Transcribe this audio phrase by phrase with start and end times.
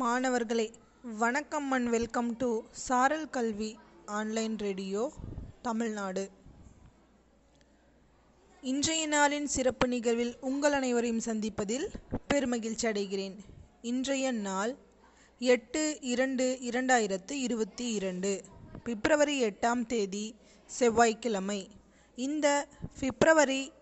[0.00, 0.72] மாணவர்களே
[1.18, 3.76] வணக்கம் and welcome to சாரல் கல்வி
[4.06, 5.12] ஆன்லைன் ரேடியோ
[5.62, 6.30] தமிழ்நாடு.
[8.62, 11.86] இன்றைய நாளின் சிறப்பு நிகழ்வில் உங்கள் அனைவரையும் சந்திப்பதில்
[12.34, 13.36] பெருமகிழ்ச்சி அடைகிறேன்.
[13.82, 14.76] இன்றைய நாள்
[15.38, 18.44] எட்டு இரண்டு இரண்டாயிரத்து இருபத்தி இரண்டு
[18.84, 20.34] பிப்ரவரி எட்டாம் தேதி
[20.66, 21.70] செவ்வாய்க்கிழமை.
[22.16, 22.66] இந்த
[23.00, 23.72] பிப்ரவரி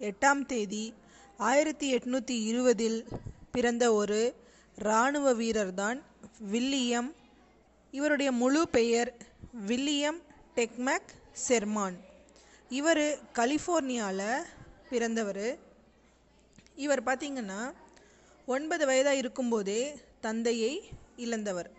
[0.00, 0.94] எட்டாம் தேதி
[1.36, 3.06] ஆயிரத்தி எட்நூற்றி இருபதில்
[3.50, 4.40] பிறந்த ஒரு
[4.76, 6.02] இராணுவ வீரர்தான்
[6.38, 7.14] வில்லியம்.
[7.90, 9.14] இவருடைய முழு பெயர்
[9.66, 10.22] வில்லியம்
[10.54, 11.96] டெக்மேக் செர்மான்.
[12.68, 14.42] இவர் கலிஃபோர்னியாவில்
[14.90, 15.58] பிறந்தவர்.
[16.74, 17.72] இவர் பார்த்திங்கன்னா
[18.46, 21.70] ஒன்பது வயதாக இருக்கும்போதே தந்தையை இழந்தவர்.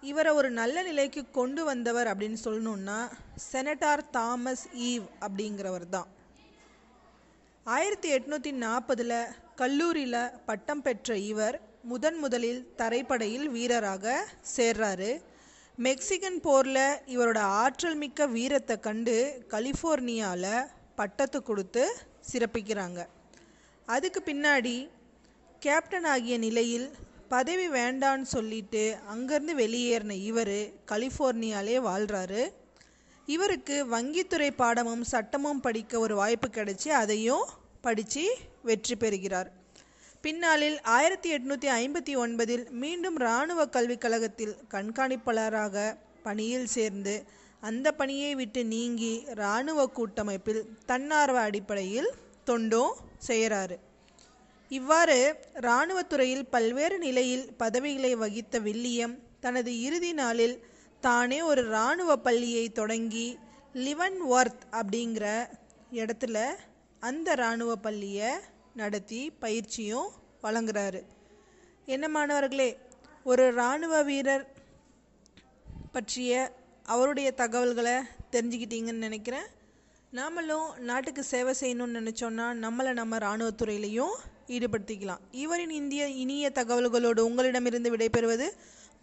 [0.00, 3.10] இவரை ஒரு நல்ல நிலைக்கு கொண்டு வந்தவர் அப்படின்னு சொல்லணுன்னா
[3.52, 6.06] செனட்டார் தாமஸ் ஈவ் அப்படிங்கிறவர் தான்.
[7.64, 15.20] ஆயிரத்தி எட்நூற்றி நாற்பதில் கல்லூரியில் பட்டம் பெற்ற இவர் முதன் முதலில் தரைப்படையில் வீரராக சேர்றாரு.
[15.78, 19.16] மெக்சிகன் போரில் இவரோட ஆற்றல் மிக்க வீரத்தை கண்டு
[19.50, 21.82] கலிஃபோர்னியாவில் பட்டத்து கொடுத்து
[22.32, 23.00] சிறப்பிக்கிறாங்க.
[23.86, 24.76] அதுக்கு பின்னாடி
[25.58, 26.86] கேப்டன் ஆகிய நிலையில்
[27.28, 30.58] பதவி வேண்டான்னு சொல்லிட்டு அங்கேருந்து வெளியேறின இவர்
[30.92, 32.42] கலிஃபோர்னியாலே வாழ்கிறாரு
[33.26, 37.44] இவருக்கு வங்கித்துறை பாடமும் சட்டமும் படிக்க ஒரு வாய்ப்பு கிடைச்சி அதையும்
[37.80, 38.24] படித்து
[38.62, 39.50] வெற்றி பெறுகிறார்.
[40.24, 47.24] பின்னாளில் ஆயிரத்தி எட்நூற்றி ஐம்பத்தி ஒன்பதில் மீண்டும் இராணுவ கல்விக் கழகத்தில் கண்காணிப்பாளராக பணியில் சேர்ந்து
[47.60, 52.10] அந்த பணியை விட்டு நீங்கி இராணுவ கூட்டமைப்பில் தன்னார்வ அடிப்படையில்
[52.44, 52.94] தொண்டும்
[53.26, 53.76] செய்கிறாரு.
[54.68, 55.18] இவ்வாறு
[55.54, 60.56] இராணுவத்துறையில் பல்வேறு நிலையில் பதவிகளை வகித்த வில்லியம் தனது இறுதி நாளில்
[61.00, 63.38] தானே ஒரு இராணுவ பள்ளியை தொடங்கி
[63.74, 65.26] லிவன் ஒர்த் அப்படிங்கிற
[65.92, 66.46] இடத்துல
[67.02, 68.32] அந்த இராணுவ பள்ளியை
[68.74, 70.08] நடத்தி பயிற்சியும்
[70.42, 71.02] வழங்குறாரு.
[71.86, 72.78] என்ன மாணவர்களே
[73.24, 74.52] ஒரு இராணுவ வீரர்
[75.92, 77.92] பற்றிய அவருடைய தகவல்களை
[78.32, 79.46] தெரிஞ்சுக்கிட்டீங்கன்னு நினைக்கிறேன்.
[80.12, 84.14] நாமளும் நாட்டுக்கு சேவை செய்யணும்னு நினச்சோன்னா நம்மளை நம்ம இராணுவத்துறையிலையும்
[84.46, 85.22] ஈடுபடுத்திக்கலாம்.
[85.30, 88.48] இவரின் இந்திய இனிய தகவல்களோடு உங்களிடமிருந்து விடைபெறுவது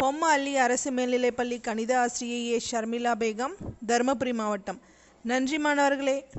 [0.04, 2.62] பொம்ம அள்ளி அரசு மேல்நிலைப்பள்ளி கணித ஆசிரியை ஏ.
[2.72, 3.54] ஷர்மிளா பேகம்
[3.88, 4.82] தருமபுரி மாவட்டம்.
[5.24, 6.30] நன்றி மாணவர்களே.